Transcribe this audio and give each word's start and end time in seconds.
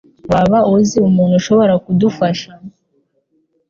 Waba 0.31 0.59
uzi 0.75 0.97
umuntu 1.09 1.33
ushobora 1.41 1.73
kudufasha? 1.85 2.49